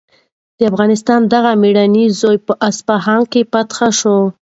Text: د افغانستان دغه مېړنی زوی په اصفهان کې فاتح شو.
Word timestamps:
د 0.57 0.59
افغانستان 0.71 1.21
دغه 1.33 1.51
مېړنی 1.61 2.05
زوی 2.19 2.37
په 2.47 2.53
اصفهان 2.69 3.21
کې 3.31 3.41
فاتح 3.51 3.79
شو. 3.99 4.17